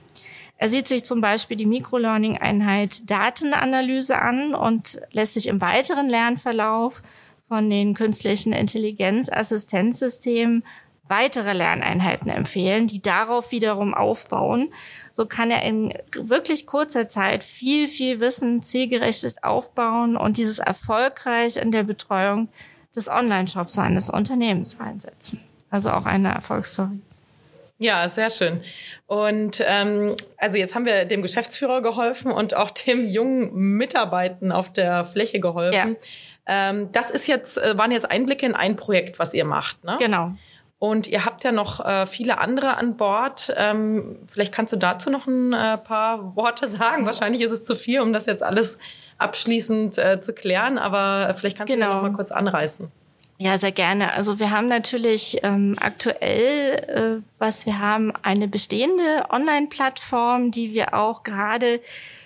Er 0.61 0.69
sieht 0.69 0.87
sich 0.87 1.03
zum 1.03 1.19
Beispiel 1.21 1.57
die 1.57 1.65
Microlearning-Einheit 1.65 3.09
Datenanalyse 3.09 4.21
an 4.21 4.53
und 4.53 5.01
lässt 5.11 5.33
sich 5.33 5.47
im 5.47 5.59
weiteren 5.59 6.07
Lernverlauf 6.07 7.01
von 7.47 7.67
den 7.67 7.95
künstlichen 7.95 8.53
Intelligenzassistenzsystemen 8.53 10.63
weitere 11.07 11.53
Lerneinheiten 11.53 12.29
empfehlen, 12.29 12.85
die 12.85 13.01
darauf 13.01 13.51
wiederum 13.51 13.95
aufbauen. 13.95 14.71
So 15.09 15.25
kann 15.25 15.49
er 15.49 15.63
in 15.63 15.95
wirklich 16.15 16.67
kurzer 16.67 17.09
Zeit 17.09 17.43
viel, 17.43 17.87
viel 17.87 18.19
Wissen 18.19 18.61
zielgerichtet 18.61 19.43
aufbauen 19.43 20.15
und 20.15 20.37
dieses 20.37 20.59
erfolgreich 20.59 21.57
in 21.57 21.71
der 21.71 21.85
Betreuung 21.85 22.49
des 22.95 23.09
Online-Shops 23.09 23.73
seines 23.73 24.11
Unternehmens 24.11 24.79
einsetzen. 24.79 25.41
Also 25.71 25.89
auch 25.89 26.05
eine 26.05 26.35
Erfolgsstory. 26.35 27.01
Ja, 27.81 28.07
sehr 28.09 28.29
schön. 28.29 28.61
Und 29.07 29.59
ähm, 29.65 30.15
also 30.37 30.55
jetzt 30.57 30.75
haben 30.75 30.85
wir 30.85 31.05
dem 31.05 31.23
Geschäftsführer 31.23 31.81
geholfen 31.81 32.31
und 32.31 32.55
auch 32.55 32.69
dem 32.85 33.07
jungen 33.07 33.75
Mitarbeitern 33.77 34.51
auf 34.51 34.71
der 34.71 35.03
Fläche 35.03 35.39
geholfen. 35.39 35.97
Ja. 36.47 36.69
Ähm, 36.69 36.91
das 36.91 37.09
ist 37.09 37.25
jetzt 37.25 37.57
äh, 37.57 37.75
waren 37.77 37.89
jetzt 37.89 38.09
Einblicke 38.09 38.45
in 38.45 38.53
ein 38.53 38.75
Projekt, 38.75 39.17
was 39.17 39.33
ihr 39.33 39.45
macht, 39.45 39.83
ne? 39.83 39.97
Genau. 39.99 40.33
Und 40.77 41.07
ihr 41.07 41.25
habt 41.25 41.43
ja 41.43 41.51
noch 41.51 41.83
äh, 41.83 42.05
viele 42.05 42.39
andere 42.39 42.77
an 42.77 42.97
Bord. 42.97 43.53
Ähm, 43.57 44.19
vielleicht 44.27 44.53
kannst 44.53 44.73
du 44.73 44.77
dazu 44.77 45.09
noch 45.09 45.25
ein 45.25 45.53
äh, 45.53 45.77
paar 45.77 46.35
Worte 46.35 46.67
sagen. 46.67 47.07
Wahrscheinlich 47.07 47.41
ist 47.41 47.51
es 47.51 47.63
zu 47.63 47.75
viel, 47.75 47.99
um 48.01 48.13
das 48.13 48.27
jetzt 48.27 48.43
alles 48.43 48.77
abschließend 49.17 49.97
äh, 49.97 50.21
zu 50.21 50.33
klären, 50.33 50.77
aber 50.77 51.33
vielleicht 51.35 51.57
kannst 51.57 51.73
genau. 51.73 51.87
du 51.87 51.93
noch 51.95 52.01
mal 52.03 52.13
kurz 52.13 52.31
anreißen. 52.31 52.91
Ja, 53.43 53.57
sehr 53.57 53.71
gerne. 53.71 54.13
Also 54.13 54.37
wir 54.39 54.51
haben 54.51 54.67
natürlich 54.67 55.39
ähm, 55.41 55.75
aktuell, 55.79 57.21
äh, 57.21 57.23
was 57.39 57.65
wir 57.65 57.79
haben, 57.79 58.13
eine 58.21 58.47
bestehende 58.47 59.25
Online-Plattform, 59.31 60.51
die 60.51 60.75
wir 60.75 60.93
auch 60.93 61.23
gerade 61.23 61.81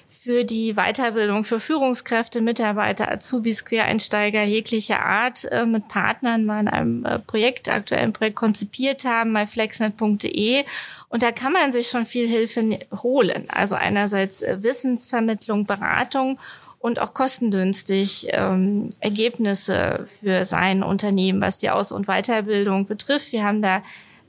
für 0.10 0.44
die 0.44 0.74
Weiterbildung 0.74 1.46
für 1.46 1.62
Führungskräfte, 1.62 2.42
Mitarbeiter, 2.42 3.10
Azubis, 3.10 3.64
Quereinsteiger 3.64 4.44
jeglicher 4.44 5.06
Art 5.06 5.46
äh, 5.54 5.66
mit 5.66 5.88
Partnern 5.88 6.44
mal 6.44 6.60
in 6.60 6.68
einem 6.68 7.06
äh, 7.06 7.20
Projekt, 7.20 7.70
aktuellen 7.70 8.12
Projekt 8.12 8.36
konzipiert 8.36 9.06
haben, 9.06 9.32
myflexnet.de. 9.32 10.66
Und 11.08 11.24
da 11.24 11.32
kann 11.32 11.54
man 11.54 11.72
sich 11.72 11.88
schon 11.88 12.06
viel 12.06 12.28
Hilfe 12.28 12.78
holen. 12.92 13.46
Also 13.48 13.76
einerseits 13.76 14.42
äh, 14.42 14.58
Wissensvermittlung, 14.62 15.66
Beratung 15.66 16.40
und 16.86 17.00
auch 17.00 17.16
kostengünstig 17.16 18.28
ähm, 18.30 18.92
Ergebnisse 19.00 20.06
für 20.20 20.46
sein 20.46 20.84
Unternehmen, 20.84 21.42
was 21.42 21.58
die 21.58 21.72
Aus- 21.72 21.92
und 21.92 22.06
Weiterbildung 22.06 22.86
betrifft. 22.86 23.32
Wir 23.32 23.44
haben 23.44 23.64
da 23.64 23.82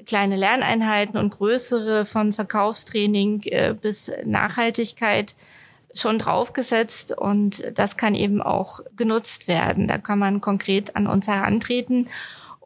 kleine 0.06 0.36
Lerneinheiten 0.36 1.18
und 1.18 1.36
größere 1.36 2.06
von 2.06 2.32
Verkaufstraining 2.32 3.42
äh, 3.42 3.74
bis 3.78 4.10
Nachhaltigkeit 4.24 5.34
schon 5.92 6.18
draufgesetzt 6.18 7.12
und 7.12 7.62
das 7.74 7.98
kann 7.98 8.14
eben 8.14 8.40
auch 8.40 8.80
genutzt 8.96 9.48
werden. 9.48 9.86
Da 9.86 9.98
kann 9.98 10.18
man 10.18 10.40
konkret 10.40 10.96
an 10.96 11.06
uns 11.06 11.28
herantreten 11.28 12.08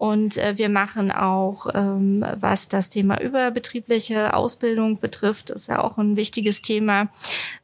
und 0.00 0.38
äh, 0.38 0.56
wir 0.56 0.70
machen 0.70 1.12
auch, 1.12 1.66
ähm, 1.74 2.24
was 2.36 2.68
das 2.68 2.88
Thema 2.88 3.20
überbetriebliche 3.20 4.32
Ausbildung 4.32 4.98
betrifft, 4.98 5.50
ist 5.50 5.68
ja 5.68 5.84
auch 5.84 5.98
ein 5.98 6.16
wichtiges 6.16 6.62
Thema. 6.62 7.08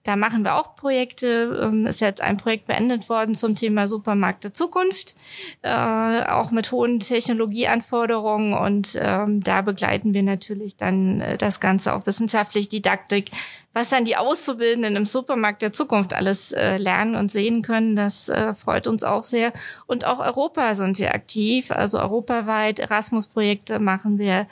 Da 0.05 0.17
machen 0.17 0.45
wir 0.45 0.57
auch 0.57 0.77
Projekte. 0.77 1.59
Ähm, 1.63 1.87
ist 1.87 2.03
jetzt 2.03 2.21
ein 2.21 2.37
Projekt 2.37 2.67
beendet 2.67 3.09
worden 3.09 3.35
zum 3.35 3.55
Thema 3.55 3.89
Supermarkt 3.89 4.45
der 4.45 4.53
Zukunft, 4.53 5.15
äh, 5.63 5.71
auch 5.71 6.51
mit 6.51 6.73
hohen 6.73 7.01
Technologieanforderungen. 7.01 8.53
Und 8.53 8.99
ähm, 9.01 9.43
da 9.43 9.63
begleiten 9.63 10.13
wir 10.13 10.23
natürlich 10.23 10.77
dann 10.77 11.23
äh, 11.23 11.39
das 11.39 11.59
Ganze 11.59 11.95
auch 11.95 12.05
wissenschaftlich, 12.05 12.69
Didaktik, 12.69 13.31
was 13.77 13.91
dann 13.91 14.07
die 14.07 14.17
Auszubildenden 14.17 14.97
im 14.97 15.05
Supermarkt 15.05 15.61
der 15.61 15.71
Zukunft 15.71 16.15
alles 16.15 16.51
äh, 16.53 16.79
lernen 16.79 17.15
und 17.15 17.31
sehen 17.31 17.61
können. 17.61 17.95
Das 17.95 18.31
äh, 18.31 18.55
freut 18.55 18.87
uns 18.87 19.05
auch 19.05 19.23
sehr. 19.23 19.53
Und 19.87 20.07
auch 20.07 20.19
Europa 20.19 20.75
sind 20.75 20.99
wir 20.99 21.15
aktiv, 21.15 21.71
also 21.71 22.01
europaweit 22.01 22.79
Erasmus-Projekte 22.79 23.79
machen 23.79 24.19
wir. 24.19 24.47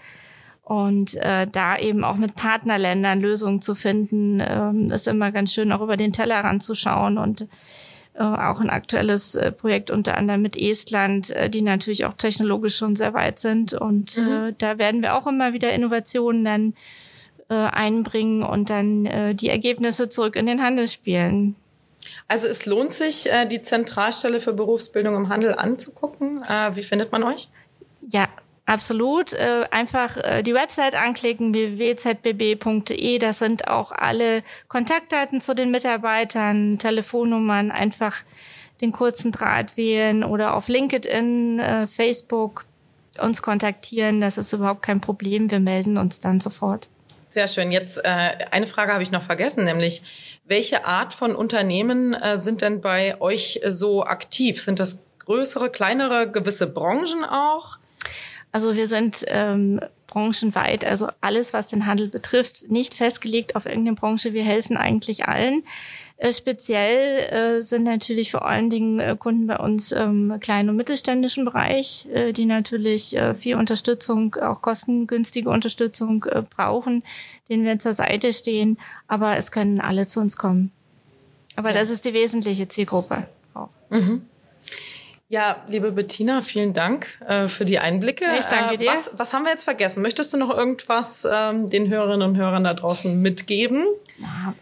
Und 0.62 1.16
äh, 1.16 1.46
da 1.50 1.78
eben 1.78 2.04
auch 2.04 2.16
mit 2.16 2.34
Partnerländern 2.34 3.22
Lösungen 3.22 3.62
zu 3.62 3.74
finden, 3.74 4.42
ähm, 4.46 4.90
ist 4.90 5.08
immer 5.08 5.32
ganz 5.32 5.54
schön, 5.54 5.72
auch 5.72 5.80
über 5.80 5.96
den 5.96 6.12
Tellerrand 6.12 6.62
zu 6.62 6.74
schauen 6.74 7.16
und 7.16 7.48
äh, 8.12 8.22
auch 8.22 8.60
ein 8.60 8.68
aktuelles 8.68 9.36
äh, 9.36 9.52
Projekt 9.52 9.90
unter 9.90 10.18
anderem 10.18 10.42
mit 10.42 10.54
Estland, 10.54 11.30
äh, 11.30 11.48
die 11.48 11.62
natürlich 11.62 12.04
auch 12.04 12.14
technologisch 12.14 12.76
schon 12.76 12.94
sehr 12.94 13.14
weit 13.14 13.38
sind. 13.38 13.72
Und 13.72 14.18
mhm. 14.18 14.32
äh, 14.32 14.54
da 14.58 14.76
werden 14.76 15.00
wir 15.00 15.14
auch 15.16 15.26
immer 15.26 15.54
wieder 15.54 15.72
Innovationen 15.72 16.44
dann 16.44 16.74
äh, 17.48 17.54
einbringen 17.54 18.42
und 18.42 18.70
dann 18.70 19.06
äh, 19.06 19.34
die 19.34 19.48
Ergebnisse 19.48 20.08
zurück 20.08 20.36
in 20.36 20.46
den 20.46 20.62
Handel 20.62 20.88
spielen. 20.88 21.56
Also 22.28 22.46
es 22.46 22.66
lohnt 22.66 22.92
sich, 22.92 23.30
äh, 23.30 23.46
die 23.46 23.62
Zentralstelle 23.62 24.40
für 24.40 24.52
Berufsbildung 24.52 25.16
im 25.16 25.28
Handel 25.28 25.54
anzugucken. 25.54 26.42
Äh, 26.42 26.76
wie 26.76 26.82
findet 26.82 27.12
man 27.12 27.22
euch? 27.22 27.48
Ja, 28.10 28.28
Absolut. 28.66 29.34
Äh, 29.34 29.66
einfach 29.70 30.16
äh, 30.16 30.42
die 30.42 30.54
Website 30.54 30.94
anklicken, 30.94 31.52
www.zbb.de. 31.52 33.18
Das 33.18 33.38
sind 33.38 33.68
auch 33.68 33.92
alle 33.92 34.42
Kontaktdaten 34.68 35.42
zu 35.42 35.54
den 35.54 35.70
Mitarbeitern, 35.70 36.78
Telefonnummern, 36.78 37.70
einfach 37.70 38.22
den 38.80 38.92
kurzen 38.92 39.32
Draht 39.32 39.76
wählen 39.76 40.24
oder 40.24 40.54
auf 40.54 40.68
LinkedIn, 40.68 41.58
äh, 41.58 41.86
Facebook 41.86 42.64
uns 43.20 43.42
kontaktieren. 43.42 44.20
Das 44.20 44.38
ist 44.38 44.52
überhaupt 44.52 44.82
kein 44.82 45.00
Problem. 45.00 45.50
Wir 45.50 45.60
melden 45.60 45.98
uns 45.98 46.20
dann 46.20 46.40
sofort. 46.40 46.88
Sehr 47.34 47.48
schön. 47.48 47.72
Jetzt 47.72 47.98
äh, 47.98 48.46
eine 48.52 48.68
Frage 48.68 48.92
habe 48.92 49.02
ich 49.02 49.10
noch 49.10 49.24
vergessen, 49.24 49.64
nämlich 49.64 50.02
welche 50.44 50.84
Art 50.84 51.12
von 51.12 51.34
Unternehmen 51.34 52.14
äh, 52.14 52.38
sind 52.38 52.62
denn 52.62 52.80
bei 52.80 53.20
euch 53.20 53.60
so 53.66 54.04
aktiv? 54.04 54.62
Sind 54.62 54.78
das 54.78 55.02
größere, 55.18 55.68
kleinere, 55.68 56.30
gewisse 56.30 56.68
Branchen 56.68 57.24
auch? 57.24 57.78
Also 58.52 58.76
wir 58.76 58.86
sind 58.86 59.24
ähm, 59.26 59.80
branchenweit, 60.14 60.84
also 60.84 61.08
alles, 61.20 61.52
was 61.52 61.66
den 61.66 61.86
Handel 61.86 62.08
betrifft, 62.08 62.70
nicht 62.70 62.94
festgelegt 62.94 63.56
auf 63.56 63.66
irgendeine 63.66 63.96
Branche. 63.96 64.32
Wir 64.32 64.44
helfen 64.44 64.76
eigentlich 64.76 65.26
allen. 65.26 65.64
Äh, 66.18 66.32
speziell 66.32 67.58
äh, 67.58 67.62
sind 67.62 67.82
natürlich 67.82 68.30
vor 68.30 68.46
allen 68.46 68.70
Dingen 68.70 69.00
äh, 69.00 69.16
Kunden 69.18 69.48
bei 69.48 69.58
uns 69.58 69.90
im 69.90 70.38
kleinen 70.38 70.68
und 70.68 70.76
mittelständischen 70.76 71.44
Bereich, 71.44 72.06
äh, 72.14 72.32
die 72.32 72.46
natürlich 72.46 73.16
äh, 73.16 73.34
viel 73.34 73.56
Unterstützung, 73.56 74.36
auch 74.36 74.62
kostengünstige 74.62 75.50
Unterstützung 75.50 76.24
äh, 76.30 76.42
brauchen, 76.42 77.02
denen 77.48 77.64
wir 77.64 77.80
zur 77.80 77.94
Seite 77.94 78.32
stehen. 78.32 78.78
Aber 79.08 79.36
es 79.36 79.50
können 79.50 79.80
alle 79.80 80.06
zu 80.06 80.20
uns 80.20 80.36
kommen. 80.36 80.70
Aber 81.56 81.70
ja. 81.70 81.80
das 81.80 81.90
ist 81.90 82.04
die 82.04 82.14
wesentliche 82.14 82.68
Zielgruppe 82.68 83.26
auch. 83.52 83.70
Mhm. 83.90 84.22
Ja, 85.28 85.56
liebe 85.68 85.92
Bettina, 85.92 86.42
vielen 86.42 86.74
Dank 86.74 87.18
äh, 87.26 87.48
für 87.48 87.64
die 87.64 87.78
Einblicke. 87.78 88.26
Ich 88.38 88.44
danke 88.46 88.76
dir. 88.76 88.90
Äh, 88.90 88.92
was, 88.92 89.10
was, 89.16 89.32
haben 89.32 89.44
wir 89.44 89.50
jetzt 89.50 89.64
vergessen? 89.64 90.02
Möchtest 90.02 90.32
du 90.32 90.36
noch 90.36 90.50
irgendwas 90.50 91.26
ähm, 91.30 91.66
den 91.68 91.88
Hörerinnen 91.88 92.28
und 92.28 92.36
Hörern 92.36 92.64
da 92.64 92.74
draußen 92.74 93.20
mitgeben? 93.20 93.84
Ja, 94.18 94.54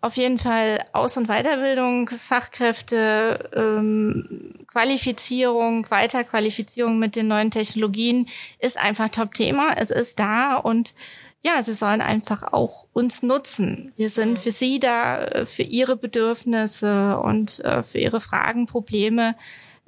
auf 0.00 0.16
jeden 0.16 0.38
Fall 0.38 0.78
Aus- 0.92 1.16
und 1.16 1.28
Weiterbildung, 1.28 2.08
Fachkräfte, 2.08 3.50
ähm, 3.54 4.54
Qualifizierung, 4.66 5.88
Weiterqualifizierung 5.90 6.98
mit 6.98 7.16
den 7.16 7.28
neuen 7.28 7.50
Technologien 7.50 8.28
ist 8.58 8.78
einfach 8.78 9.10
Top-Thema. 9.10 9.74
Es 9.76 9.90
ist 9.90 10.18
da 10.18 10.56
und 10.56 10.94
ja, 11.42 11.62
sie 11.62 11.72
sollen 11.72 12.00
einfach 12.00 12.52
auch 12.52 12.86
uns 12.92 13.22
nutzen. 13.22 13.92
Wir 13.96 14.10
sind 14.10 14.38
für 14.38 14.50
sie 14.50 14.78
da, 14.78 15.24
äh, 15.24 15.46
für 15.46 15.62
ihre 15.62 15.96
Bedürfnisse 15.96 17.18
und 17.18 17.64
äh, 17.64 17.82
für 17.82 17.98
ihre 17.98 18.20
Fragen, 18.20 18.66
Probleme. 18.66 19.36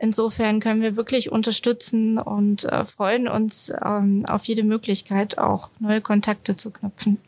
Insofern 0.02 0.58
können 0.58 0.82
wir 0.82 0.96
wirklich 0.96 1.30
unterstützen 1.30 2.18
und 2.18 2.64
äh, 2.64 2.84
freuen 2.84 3.28
uns 3.28 3.72
ähm, 3.84 4.26
auf 4.26 4.46
jede 4.46 4.64
Möglichkeit, 4.64 5.38
auch 5.38 5.68
neue 5.78 6.00
Kontakte 6.00 6.56
zu 6.56 6.72
knüpfen. 6.72 7.18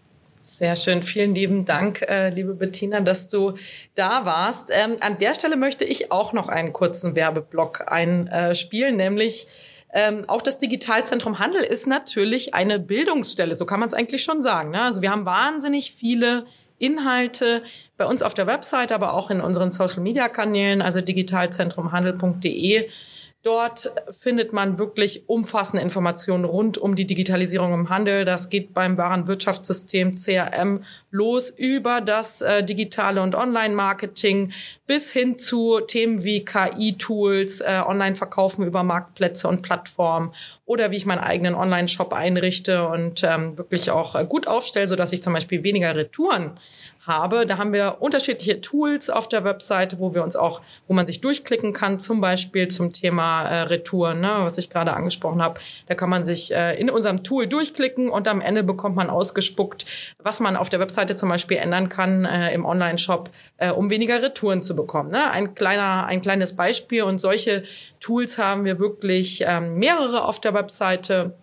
Sehr 0.43 0.75
schön. 0.75 1.05
Vielen 1.05 1.37
lieben 1.37 1.67
Dank, 1.67 2.03
äh, 2.03 2.31
liebe 2.31 2.53
Bettina, 2.53 2.99
dass 2.99 3.29
du 3.29 3.55
da 3.95 4.25
warst. 4.25 4.73
Ähm, 4.73 4.97
an 4.99 5.19
der 5.19 5.37
Stelle 5.37 5.55
möchte 5.55 5.85
ich 5.85 6.11
auch 6.11 6.33
noch 6.33 6.49
einen 6.49 6.73
kurzen 6.73 7.15
Werbeblock 7.15 7.85
einspielen, 7.87 8.97
nämlich 8.97 9.47
ähm, 9.93 10.25
auch 10.27 10.43
das 10.43 10.59
Digitalzentrum 10.59 11.39
Handel 11.39 11.63
ist 11.63 11.87
natürlich 11.87 12.55
eine 12.55 12.81
Bildungsstelle, 12.81 13.57
so 13.57 13.67
kann 13.67 13.79
man 13.79 13.87
es 13.87 13.95
eigentlich 13.95 14.25
schon 14.25 14.43
sagen. 14.43 14.71
Ne? 14.71 14.81
Also 14.81 15.01
wir 15.01 15.13
haben 15.13 15.27
wahnsinnig 15.27 15.93
viele 15.93 16.45
Inhalte 16.85 17.63
bei 17.97 18.07
uns 18.07 18.23
auf 18.23 18.35
der 18.35 18.47
Website, 18.47 18.93
aber 18.93 19.15
auch 19.15 19.31
in 19.31 19.41
unseren 19.41 19.73
Social-Media-Kanälen, 19.73 20.83
also 20.83 21.01
digitalzentrumhandel.de. 21.01 22.89
Dort 23.45 23.93
findet 24.11 24.55
man 24.55 24.79
wirklich 24.79 25.29
umfassende 25.29 25.83
Informationen 25.83 26.47
rund 26.47 26.79
um 26.79 26.95
die 26.95 27.07
Digitalisierung 27.07 27.75
im 27.75 27.91
Handel. 27.91 28.25
Das 28.25 28.49
geht 28.49 28.73
beim 28.73 28.97
Warenwirtschaftssystem 28.97 30.15
CRM 30.15 30.83
los 31.11 31.51
über 31.51 32.01
das 32.01 32.41
äh, 32.41 32.65
digitale 32.65 33.21
und 33.21 33.35
Online-Marketing 33.35 34.51
bis 34.87 35.13
hin 35.13 35.39
zu 35.39 35.81
Themen 35.81 36.25
wie 36.25 36.43
KI-Tools, 36.43 37.61
äh, 37.61 37.83
Online-Verkaufen 37.87 38.65
über 38.65 38.83
Marktplätze 38.83 39.47
und 39.47 39.61
Plattformen 39.61 40.33
oder 40.65 40.91
wie 40.91 40.97
ich 40.97 41.05
meinen 41.05 41.19
eigenen 41.19 41.55
Online-Shop 41.55 42.15
einrichte 42.15 42.89
und 42.89 43.23
ähm, 43.25 43.59
wirklich 43.59 43.91
auch 43.91 44.15
äh, 44.15 44.25
gut 44.25 44.47
aufstelle, 44.47 44.87
sodass 44.87 45.13
ich 45.13 45.23
zum 45.23 45.35
Beispiel 45.35 45.63
weniger 45.63 45.95
Retouren 45.95 46.59
habe. 47.07 47.47
Da 47.47 47.59
haben 47.59 47.73
wir 47.73 47.97
unterschiedliche 48.01 48.61
Tools 48.61 49.11
auf 49.11 49.29
der 49.29 49.45
Webseite, 49.45 49.99
wo 49.99 50.15
wir 50.15 50.23
uns 50.23 50.37
auch, 50.37 50.63
wo 50.89 50.95
man 50.95 51.07
sich 51.07 51.21
durchklicken 51.21 51.73
kann, 51.73 51.99
zum 51.99 52.21
Beispiel 52.21 52.69
zum 52.69 52.93
Thema 52.93 53.45
äh, 53.45 53.63
Retouren, 53.63 54.21
ne, 54.21 54.37
was 54.41 54.59
ich 54.59 54.71
gerade 54.71 54.95
angesprochen 54.95 55.43
habe. 55.43 55.61
Da 55.87 55.95
kann 55.95 56.11
man 56.11 56.25
sich 56.25 56.55
äh, 56.55 56.79
in 56.81 56.91
unserem 56.91 57.23
Tool 57.23 57.47
durchklicken 57.47 58.09
und 58.09 58.29
am 58.29 58.41
Ende 58.41 58.63
bekommt 58.63 58.97
man 58.97 59.11
ausgespuckt, 59.11 59.87
was 60.23 60.41
man 60.41 60.57
auf 60.57 60.69
der 60.69 60.81
Webseite 60.81 61.17
zum 61.17 61.29
Beispiel 61.29 61.59
ändern 61.59 61.89
kann 61.89 62.25
äh, 62.25 62.53
im 62.55 62.65
Online-Shop, 62.65 63.31
äh, 63.59 63.71
um 63.71 63.91
weniger 63.91 64.23
Retouren 64.23 64.63
zu 64.63 64.75
bekommen. 64.75 65.11
Ne? 65.11 65.31
Ein 65.31 65.55
kleiner, 65.55 66.07
ein 66.07 66.21
kleines 66.21 66.57
Beispiel 66.57 67.03
und 67.03 67.19
solche 67.19 67.65
Tools 68.01 68.39
haben 68.39 68.65
wir 68.65 68.79
wirklich 68.79 69.45
ähm, 69.47 69.79
mehrere 69.79 70.25
auf 70.25 70.41
der 70.41 70.55
Webseite. 70.55 71.35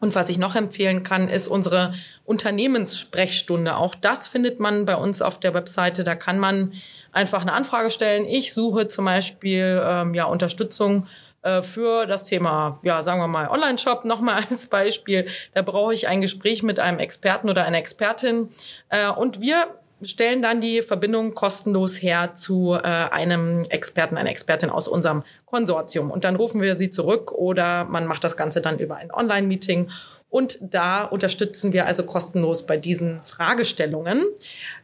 Und 0.00 0.14
was 0.14 0.28
ich 0.28 0.38
noch 0.38 0.54
empfehlen 0.54 1.02
kann, 1.02 1.28
ist 1.28 1.48
unsere 1.48 1.92
Unternehmenssprechstunde. 2.24 3.76
Auch 3.76 3.94
das 3.94 4.28
findet 4.28 4.60
man 4.60 4.84
bei 4.84 4.94
uns 4.94 5.22
auf 5.22 5.40
der 5.40 5.54
Webseite. 5.54 6.04
Da 6.04 6.14
kann 6.14 6.38
man 6.38 6.72
einfach 7.12 7.42
eine 7.42 7.52
Anfrage 7.52 7.90
stellen. 7.90 8.24
Ich 8.24 8.52
suche 8.54 8.86
zum 8.86 9.06
Beispiel 9.06 9.82
ähm, 9.84 10.14
ja, 10.14 10.24
Unterstützung 10.24 11.06
äh, 11.42 11.62
für 11.62 12.06
das 12.06 12.24
Thema, 12.24 12.78
ja, 12.82 13.02
sagen 13.02 13.20
wir 13.20 13.28
mal, 13.28 13.48
Online-Shop 13.48 14.04
nochmal 14.04 14.44
als 14.50 14.68
Beispiel. 14.68 15.26
Da 15.54 15.62
brauche 15.62 15.94
ich 15.94 16.06
ein 16.06 16.20
Gespräch 16.20 16.62
mit 16.62 16.78
einem 16.78 16.98
Experten 16.98 17.48
oder 17.48 17.64
einer 17.64 17.78
Expertin. 17.78 18.50
Äh, 18.90 19.08
und 19.08 19.40
wir 19.40 19.66
stellen 20.02 20.42
dann 20.42 20.60
die 20.60 20.82
Verbindung 20.82 21.34
kostenlos 21.34 22.00
her 22.02 22.34
zu 22.34 22.74
äh, 22.74 22.80
einem 22.82 23.62
Experten, 23.68 24.16
einer 24.16 24.30
Expertin 24.30 24.70
aus 24.70 24.88
unserem 24.88 25.24
Konsortium. 25.44 26.10
Und 26.10 26.24
dann 26.24 26.36
rufen 26.36 26.60
wir 26.62 26.76
sie 26.76 26.90
zurück 26.90 27.32
oder 27.32 27.84
man 27.84 28.06
macht 28.06 28.24
das 28.24 28.36
Ganze 28.36 28.60
dann 28.60 28.78
über 28.78 28.96
ein 28.96 29.10
Online-Meeting. 29.10 29.90
Und 30.30 30.58
da 30.60 31.04
unterstützen 31.04 31.72
wir 31.72 31.86
also 31.86 32.04
kostenlos 32.04 32.66
bei 32.66 32.76
diesen 32.76 33.22
Fragestellungen. 33.22 34.24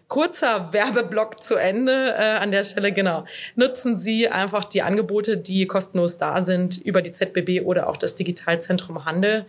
Kurzer 0.08 0.72
Werbeblock 0.72 1.42
zu 1.42 1.56
Ende 1.56 2.14
äh, 2.18 2.36
an 2.36 2.50
der 2.50 2.64
Stelle, 2.64 2.92
genau. 2.92 3.24
Nutzen 3.54 3.96
Sie 3.96 4.28
einfach 4.28 4.64
die 4.64 4.82
Angebote, 4.82 5.36
die 5.36 5.66
kostenlos 5.66 6.18
da 6.18 6.42
sind, 6.42 6.78
über 6.78 7.02
die 7.02 7.12
ZBB 7.12 7.62
oder 7.64 7.88
auch 7.88 7.96
das 7.96 8.14
Digitalzentrum 8.14 9.04
Handel. 9.04 9.46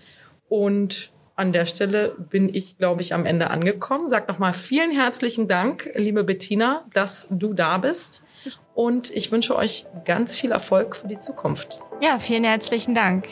Und 0.47 1.11
an 1.35 1.51
der 1.51 1.65
Stelle 1.65 2.15
bin 2.17 2.53
ich, 2.53 2.77
glaube 2.77 3.01
ich, 3.01 3.13
am 3.13 3.25
Ende 3.25 3.49
angekommen. 3.49 4.07
Sag 4.07 4.27
nochmal 4.27 4.53
vielen 4.53 4.91
herzlichen 4.91 5.47
Dank, 5.47 5.89
liebe 5.95 6.23
Bettina, 6.23 6.85
dass 6.93 7.27
du 7.29 7.53
da 7.53 7.77
bist. 7.77 8.23
Und 8.73 9.09
ich 9.11 9.31
wünsche 9.31 9.55
euch 9.55 9.85
ganz 10.05 10.35
viel 10.35 10.51
Erfolg 10.51 10.95
für 10.95 11.07
die 11.07 11.19
Zukunft. 11.19 11.79
Ja, 12.01 12.19
vielen 12.19 12.43
herzlichen 12.43 12.93
Dank. 12.93 13.27